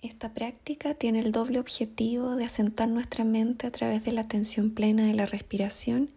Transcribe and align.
Esta 0.00 0.32
práctica 0.32 0.94
tiene 0.94 1.18
el 1.18 1.32
doble 1.32 1.58
objetivo 1.58 2.36
de 2.36 2.44
asentar 2.44 2.88
nuestra 2.88 3.24
mente 3.24 3.66
a 3.66 3.72
través 3.72 4.04
de 4.04 4.12
la 4.12 4.20
atención 4.20 4.70
plena 4.70 5.04
de 5.04 5.14
la 5.14 5.26
respiración 5.26 6.08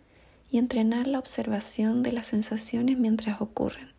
y 0.51 0.59
entrenar 0.59 1.07
la 1.07 1.17
observación 1.17 2.03
de 2.03 2.11
las 2.11 2.27
sensaciones 2.27 2.99
mientras 2.99 3.41
ocurren. 3.41 3.89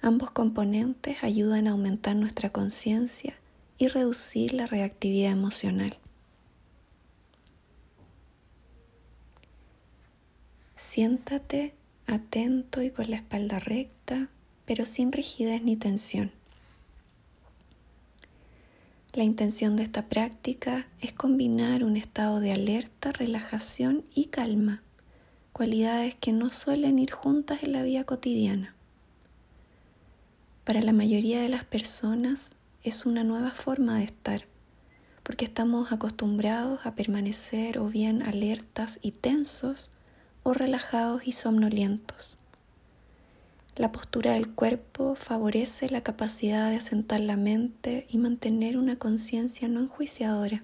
Ambos 0.00 0.30
componentes 0.30 1.16
ayudan 1.22 1.66
a 1.66 1.72
aumentar 1.72 2.14
nuestra 2.14 2.50
conciencia 2.50 3.34
y 3.76 3.88
reducir 3.88 4.54
la 4.54 4.66
reactividad 4.66 5.32
emocional. 5.32 5.98
Siéntate 10.76 11.74
atento 12.06 12.82
y 12.82 12.90
con 12.90 13.10
la 13.10 13.16
espalda 13.16 13.58
recta, 13.58 14.28
pero 14.64 14.84
sin 14.84 15.10
rigidez 15.10 15.62
ni 15.62 15.76
tensión. 15.76 16.30
La 19.12 19.24
intención 19.24 19.74
de 19.74 19.82
esta 19.82 20.06
práctica 20.06 20.86
es 21.00 21.12
combinar 21.12 21.82
un 21.82 21.96
estado 21.96 22.38
de 22.38 22.52
alerta, 22.52 23.10
relajación 23.10 24.04
y 24.14 24.26
calma, 24.26 24.84
cualidades 25.52 26.14
que 26.14 26.32
no 26.32 26.48
suelen 26.50 27.00
ir 27.00 27.10
juntas 27.10 27.64
en 27.64 27.72
la 27.72 27.82
vida 27.82 28.04
cotidiana. 28.04 28.76
Para 30.62 30.80
la 30.80 30.92
mayoría 30.92 31.42
de 31.42 31.48
las 31.48 31.64
personas 31.64 32.52
es 32.84 33.04
una 33.04 33.24
nueva 33.24 33.50
forma 33.50 33.98
de 33.98 34.04
estar, 34.04 34.46
porque 35.24 35.44
estamos 35.44 35.90
acostumbrados 35.90 36.86
a 36.86 36.94
permanecer 36.94 37.78
o 37.80 37.88
bien 37.88 38.22
alertas 38.22 39.00
y 39.02 39.10
tensos 39.10 39.90
o 40.44 40.54
relajados 40.54 41.26
y 41.26 41.32
somnolientos. 41.32 42.39
La 43.80 43.92
postura 43.92 44.34
del 44.34 44.50
cuerpo 44.50 45.14
favorece 45.14 45.88
la 45.88 46.02
capacidad 46.02 46.68
de 46.68 46.76
asentar 46.76 47.18
la 47.18 47.38
mente 47.38 48.04
y 48.10 48.18
mantener 48.18 48.76
una 48.76 48.98
conciencia 48.98 49.68
no 49.68 49.80
enjuiciadora. 49.80 50.62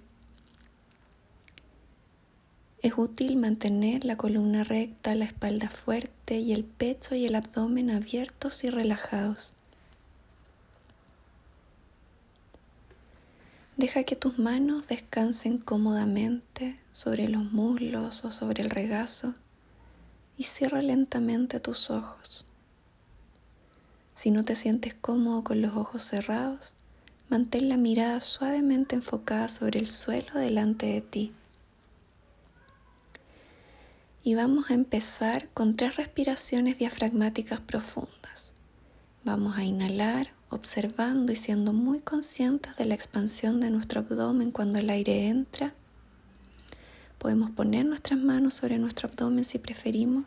Es 2.82 2.92
útil 2.98 3.38
mantener 3.38 4.04
la 4.04 4.18
columna 4.18 4.64
recta, 4.64 5.14
la 5.14 5.24
espalda 5.24 5.70
fuerte 5.70 6.40
y 6.40 6.52
el 6.52 6.64
pecho 6.64 7.14
y 7.14 7.24
el 7.24 7.36
abdomen 7.36 7.90
abiertos 7.90 8.64
y 8.64 8.68
relajados. 8.68 9.54
Deja 13.78 14.04
que 14.04 14.16
tus 14.16 14.38
manos 14.38 14.88
descansen 14.88 15.56
cómodamente 15.56 16.78
sobre 16.92 17.28
los 17.28 17.50
muslos 17.50 18.26
o 18.26 18.30
sobre 18.30 18.62
el 18.62 18.68
regazo 18.68 19.32
y 20.36 20.42
cierra 20.42 20.82
lentamente 20.82 21.60
tus 21.60 21.88
ojos. 21.90 22.44
Si 24.16 24.30
no 24.30 24.46
te 24.46 24.56
sientes 24.56 24.94
cómodo 24.94 25.44
con 25.44 25.60
los 25.60 25.76
ojos 25.76 26.02
cerrados, 26.02 26.72
mantén 27.28 27.68
la 27.68 27.76
mirada 27.76 28.20
suavemente 28.20 28.96
enfocada 28.96 29.46
sobre 29.48 29.78
el 29.78 29.88
suelo 29.88 30.32
delante 30.38 30.86
de 30.86 31.02
ti. 31.02 31.32
Y 34.24 34.34
vamos 34.34 34.70
a 34.70 34.74
empezar 34.74 35.50
con 35.50 35.76
tres 35.76 35.96
respiraciones 35.96 36.78
diafragmáticas 36.78 37.60
profundas. 37.60 38.54
Vamos 39.22 39.58
a 39.58 39.64
inhalar 39.64 40.32
observando 40.48 41.30
y 41.30 41.36
siendo 41.36 41.74
muy 41.74 42.00
conscientes 42.00 42.74
de 42.76 42.86
la 42.86 42.94
expansión 42.94 43.60
de 43.60 43.68
nuestro 43.68 44.00
abdomen 44.00 44.50
cuando 44.50 44.78
el 44.78 44.88
aire 44.88 45.26
entra. 45.26 45.74
Podemos 47.18 47.50
poner 47.50 47.84
nuestras 47.84 48.18
manos 48.18 48.54
sobre 48.54 48.78
nuestro 48.78 49.10
abdomen 49.10 49.44
si 49.44 49.58
preferimos 49.58 50.24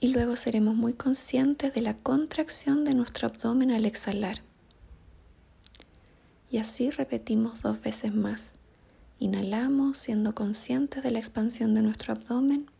y 0.00 0.08
luego 0.08 0.36
seremos 0.36 0.76
muy 0.76 0.92
conscientes 0.92 1.74
de 1.74 1.80
la 1.80 1.96
contracción 1.96 2.84
de 2.84 2.94
nuestro 2.94 3.28
abdomen 3.28 3.70
al 3.70 3.84
exhalar. 3.84 4.42
Y 6.50 6.58
así 6.58 6.90
repetimos 6.90 7.62
dos 7.62 7.80
veces 7.80 8.14
más. 8.14 8.54
Inhalamos 9.18 9.98
siendo 9.98 10.34
conscientes 10.34 11.02
de 11.02 11.10
la 11.10 11.18
expansión 11.18 11.74
de 11.74 11.82
nuestro 11.82 12.12
abdomen 12.12 12.70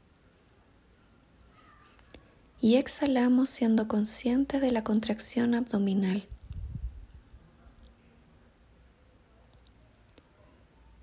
y 2.60 2.76
exhalamos 2.76 3.50
siendo 3.50 3.88
conscientes 3.88 4.60
de 4.60 4.70
la 4.70 4.84
contracción 4.84 5.54
abdominal. 5.54 6.26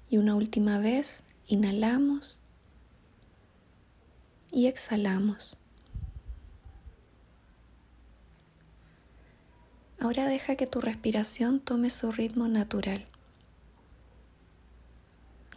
Y 0.09 0.17
una 0.17 0.35
última 0.35 0.79
vez, 0.79 1.23
inhalamos 1.47 2.39
y 4.51 4.67
exhalamos. 4.67 5.57
Ahora 10.05 10.27
deja 10.27 10.55
que 10.55 10.67
tu 10.67 10.81
respiración 10.81 11.59
tome 11.59 11.89
su 11.89 12.11
ritmo 12.11 12.47
natural. 12.47 13.03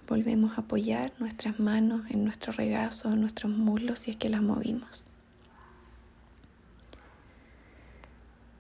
Volvemos 0.07 0.57
a 0.57 0.63
apoyar 0.63 1.13
nuestras 1.19 1.61
manos 1.61 2.11
en 2.11 2.25
nuestro 2.25 2.55
regazo, 2.55 3.13
en 3.13 3.21
nuestros 3.21 3.53
muslos 3.53 3.99
si 3.99 4.13
es 4.13 4.17
que 4.17 4.31
las 4.31 4.41
movimos. 4.41 5.05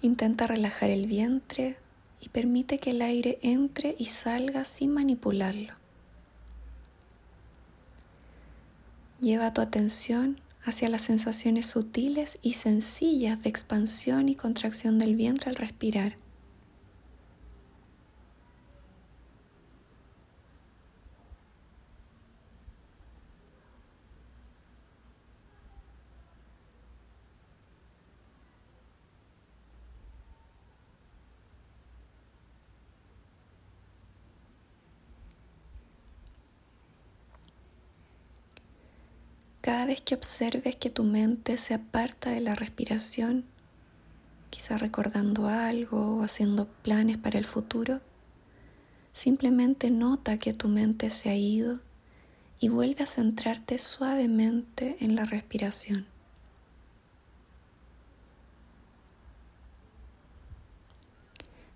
Intenta 0.03 0.47
relajar 0.47 0.91
el 0.91 1.06
vientre 1.06 1.78
y 2.20 2.28
permite 2.28 2.78
que 2.78 2.91
el 2.91 3.00
aire 3.00 3.38
entre 3.41 3.97
y 3.99 4.05
salga 4.05 4.66
sin 4.66 4.93
manipularlo. 4.93 5.72
Lleva 9.22 9.55
tu 9.55 9.62
atención 9.62 10.38
hacia 10.62 10.88
las 10.88 11.02
sensaciones 11.02 11.66
sutiles 11.66 12.38
y 12.42 12.54
sencillas 12.54 13.42
de 13.42 13.48
expansión 13.48 14.28
y 14.28 14.34
contracción 14.34 14.98
del 14.98 15.16
vientre 15.16 15.50
al 15.50 15.56
respirar. 15.56 16.16
Cada 39.69 39.84
vez 39.84 40.01
que 40.01 40.15
observes 40.15 40.77
que 40.77 40.89
tu 40.89 41.05
mente 41.05 41.59
se 41.59 41.75
aparta 41.75 42.31
de 42.31 42.41
la 42.41 42.55
respiración, 42.55 43.45
quizá 44.49 44.79
recordando 44.79 45.47
algo 45.47 46.17
o 46.17 46.23
haciendo 46.23 46.67
planes 46.83 47.19
para 47.19 47.39
el 47.39 47.45
futuro, 47.45 48.01
simplemente 49.12 49.91
nota 49.91 50.39
que 50.39 50.55
tu 50.55 50.69
mente 50.69 51.11
se 51.11 51.29
ha 51.29 51.37
ido 51.37 51.81
y 52.61 52.71
vuelve 52.71 53.03
a 53.03 53.06
centrarte 53.06 53.77
suavemente 53.77 54.97
en 55.05 55.15
la 55.15 55.27
respiración. 55.27 56.06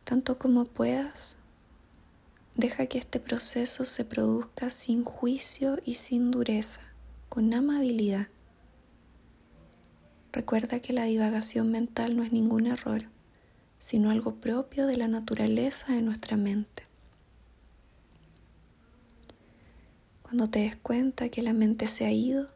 Tanto 0.04 0.38
como 0.38 0.64
puedas, 0.64 1.36
deja 2.54 2.86
que 2.86 2.96
este 2.96 3.20
proceso 3.20 3.84
se 3.84 4.06
produzca 4.06 4.70
sin 4.70 5.04
juicio 5.04 5.76
y 5.84 5.96
sin 5.96 6.30
dureza 6.30 6.91
con 7.32 7.54
amabilidad. 7.54 8.28
Recuerda 10.34 10.80
que 10.80 10.92
la 10.92 11.04
divagación 11.04 11.70
mental 11.70 12.14
no 12.14 12.24
es 12.24 12.30
ningún 12.30 12.66
error, 12.66 13.04
sino 13.78 14.10
algo 14.10 14.34
propio 14.34 14.86
de 14.86 14.98
la 14.98 15.08
naturaleza 15.08 15.94
de 15.94 16.02
nuestra 16.02 16.36
mente. 16.36 16.82
Cuando 20.20 20.50
te 20.50 20.58
des 20.58 20.76
cuenta 20.76 21.30
que 21.30 21.40
la 21.40 21.54
mente 21.54 21.86
se 21.86 22.04
ha 22.04 22.12
ido, 22.12 22.48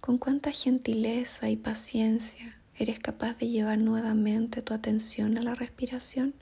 con 0.00 0.16
cuánta 0.16 0.52
gentileza 0.52 1.50
y 1.50 1.58
paciencia 1.58 2.58
eres 2.78 3.00
capaz 3.00 3.34
de 3.34 3.50
llevar 3.50 3.76
nuevamente 3.76 4.62
tu 4.62 4.72
atención 4.72 5.36
a 5.36 5.42
la 5.42 5.54
respiración. 5.54 6.32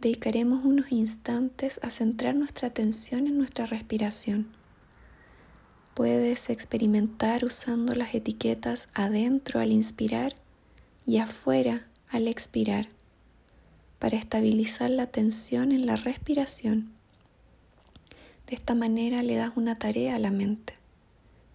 Dedicaremos 0.00 0.64
unos 0.64 0.92
instantes 0.92 1.80
a 1.82 1.90
centrar 1.90 2.34
nuestra 2.34 2.68
atención 2.68 3.26
en 3.26 3.38
nuestra 3.38 3.66
respiración. 3.66 4.48
Puedes 5.94 6.50
experimentar 6.50 7.44
usando 7.44 7.94
las 7.94 8.14
etiquetas 8.14 8.88
adentro 8.94 9.60
al 9.60 9.72
inspirar 9.72 10.34
y 11.06 11.18
afuera 11.18 11.86
al 12.08 12.28
expirar 12.28 12.88
para 13.98 14.16
estabilizar 14.16 14.90
la 14.90 15.06
tensión 15.06 15.72
en 15.72 15.86
la 15.86 15.96
respiración. 15.96 16.92
De 18.46 18.54
esta 18.54 18.74
manera 18.74 19.22
le 19.22 19.34
das 19.34 19.52
una 19.56 19.76
tarea 19.76 20.14
a 20.14 20.18
la 20.18 20.30
mente 20.30 20.74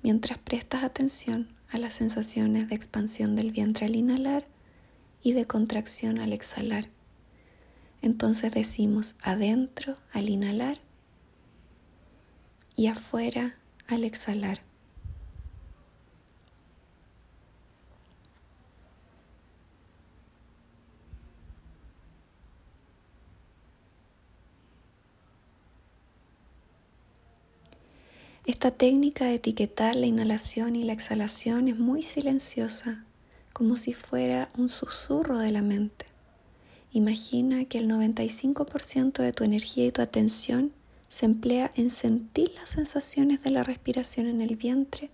mientras 0.04 0.38
prestas 0.38 0.84
atención 0.84 1.48
a 1.70 1.78
las 1.78 1.94
sensaciones 1.94 2.68
de 2.68 2.76
expansión 2.76 3.36
del 3.36 3.52
vientre 3.52 3.86
al 3.86 3.96
inhalar 3.96 4.46
y 5.24 5.32
de 5.32 5.48
contracción 5.48 6.20
al 6.20 6.34
exhalar. 6.34 6.90
Entonces 8.04 8.54
decimos 8.54 9.16
adentro 9.24 9.96
al 10.12 10.30
inhalar 10.30 10.78
y 12.76 12.88
afuera 12.88 13.56
al 13.88 14.04
exhalar. 14.04 14.62
Esta 28.46 28.72
técnica 28.72 29.24
de 29.24 29.36
etiquetar 29.36 29.96
la 29.96 30.08
inhalación 30.08 30.76
y 30.76 30.84
la 30.84 30.92
exhalación 30.92 31.70
es 31.70 31.80
muy 31.80 32.04
silenciosa, 32.04 33.06
como 33.54 33.78
si 33.78 33.94
fuera 33.94 34.50
un 34.58 34.68
susurro 34.68 35.38
de 35.38 35.52
la 35.54 35.62
mente. 35.62 36.13
Imagina 36.96 37.66
que 37.66 37.80
el 37.80 37.90
95% 37.90 39.24
de 39.24 39.34
tu 39.34 39.44
energía 39.44 39.88
y 39.88 39.92
tu 39.92 40.04
atención 40.04 40.74
se 41.10 41.26
emplea 41.26 41.72
en 41.74 41.90
sentir 41.90 42.52
las 42.54 42.70
sensaciones 42.70 43.42
de 43.42 43.50
la 43.50 43.64
respiración 43.64 44.28
en 44.28 44.42
el 44.42 44.56
vientre 44.56 45.10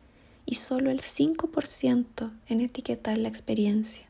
y 0.46 0.56
solo 0.56 0.92
el 0.92 1.00
5% 1.00 2.34
en 2.50 2.60
etiquetar 2.60 3.18
la 3.18 3.30
experiencia. 3.30 4.09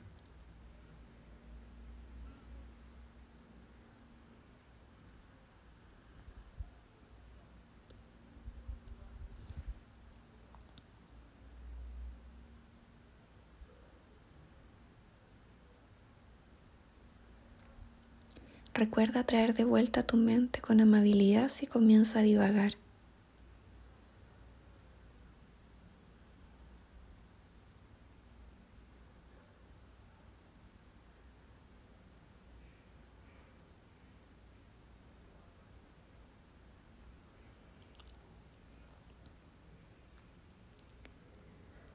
Recuerda 18.80 19.26
traer 19.26 19.54
de 19.54 19.66
vuelta 19.66 20.04
tu 20.04 20.16
mente 20.16 20.62
con 20.62 20.80
amabilidad 20.80 21.50
si 21.50 21.68
comienza 21.68 22.20
a 22.20 22.22
divagar. 22.22 22.76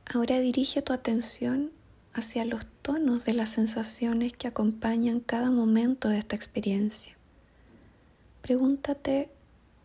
Ahora 0.05 0.39
dirige 0.39 0.83
tu 0.83 0.93
atención 0.93 1.71
hacia 2.13 2.45
los 2.45 2.67
tonos 2.85 3.25
de 3.25 3.33
las 3.33 3.49
sensaciones 3.49 4.35
que 4.35 4.47
acompañan 4.47 5.21
cada 5.21 5.51
momento 5.51 6.11
de 6.11 6.19
esta 6.19 6.37
experiencia. 6.37 7.17
Pregúntate, 8.43 9.31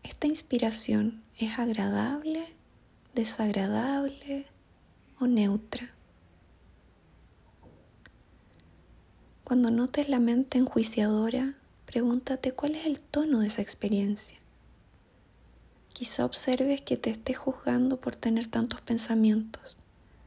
¿esta 0.02 0.26
inspiración 0.26 1.22
es 1.38 1.58
agradable, 1.58 2.44
desagradable 3.14 4.44
o 5.18 5.26
neutra? 5.26 5.94
Cuando 9.44 9.70
notes 9.70 10.10
la 10.10 10.20
mente 10.20 10.58
enjuiciadora, 10.58 11.54
pregúntate 11.86 12.52
cuál 12.52 12.74
es 12.74 12.84
el 12.84 13.00
tono 13.00 13.40
de 13.40 13.46
esa 13.46 13.62
experiencia. 13.62 14.36
Quizá 15.94 16.26
observes 16.26 16.82
que 16.82 16.98
te 16.98 17.08
esté 17.08 17.32
juzgando 17.32 17.98
por 17.98 18.14
tener 18.14 18.46
tantos 18.48 18.82
pensamientos. 18.82 19.78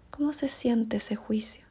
¿Cómo 0.10 0.34
se 0.34 0.48
siente 0.48 0.98
ese 0.98 1.16
juicio? 1.16 1.63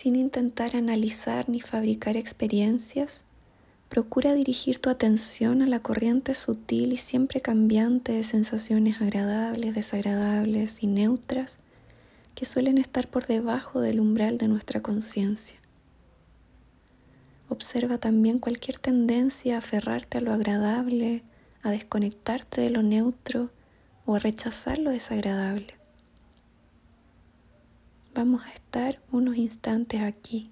Sin 0.00 0.16
intentar 0.16 0.76
analizar 0.76 1.50
ni 1.50 1.60
fabricar 1.60 2.16
experiencias, 2.16 3.26
procura 3.90 4.32
dirigir 4.32 4.78
tu 4.78 4.88
atención 4.88 5.60
a 5.60 5.66
la 5.66 5.80
corriente 5.80 6.34
sutil 6.34 6.94
y 6.94 6.96
siempre 6.96 7.42
cambiante 7.42 8.12
de 8.12 8.24
sensaciones 8.24 9.02
agradables, 9.02 9.74
desagradables 9.74 10.82
y 10.82 10.86
neutras 10.86 11.58
que 12.34 12.46
suelen 12.46 12.78
estar 12.78 13.08
por 13.08 13.26
debajo 13.26 13.82
del 13.82 14.00
umbral 14.00 14.38
de 14.38 14.48
nuestra 14.48 14.80
conciencia. 14.80 15.58
Observa 17.50 17.98
también 17.98 18.38
cualquier 18.38 18.78
tendencia 18.78 19.56
a 19.56 19.58
aferrarte 19.58 20.16
a 20.16 20.22
lo 20.22 20.32
agradable, 20.32 21.24
a 21.62 21.72
desconectarte 21.72 22.62
de 22.62 22.70
lo 22.70 22.82
neutro 22.82 23.50
o 24.06 24.14
a 24.14 24.18
rechazar 24.18 24.78
lo 24.78 24.92
desagradable. 24.92 25.79
Vamos 28.12 28.44
a 28.44 28.50
estar 28.50 29.00
unos 29.12 29.36
instantes 29.36 30.02
aquí 30.02 30.50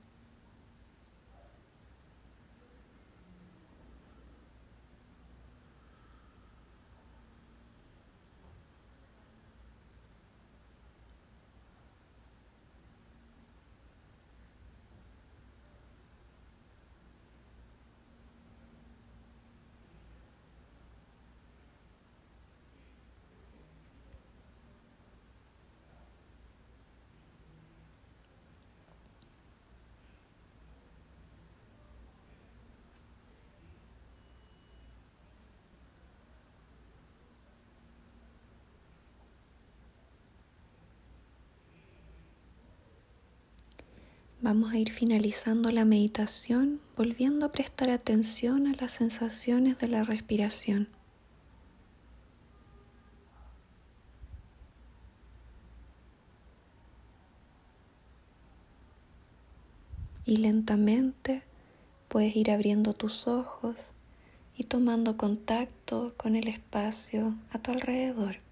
Vamos 44.48 44.72
a 44.72 44.78
ir 44.78 44.90
finalizando 44.92 45.70
la 45.72 45.84
meditación 45.84 46.80
volviendo 46.96 47.44
a 47.44 47.52
prestar 47.52 47.90
atención 47.90 48.66
a 48.66 48.74
las 48.80 48.92
sensaciones 48.92 49.76
de 49.78 49.88
la 49.88 50.04
respiración. 50.04 50.88
Y 60.24 60.38
lentamente 60.38 61.42
puedes 62.08 62.34
ir 62.34 62.50
abriendo 62.50 62.94
tus 62.94 63.26
ojos 63.28 63.92
y 64.56 64.64
tomando 64.64 65.18
contacto 65.18 66.14
con 66.16 66.36
el 66.36 66.48
espacio 66.48 67.34
a 67.50 67.58
tu 67.58 67.70
alrededor. 67.70 68.47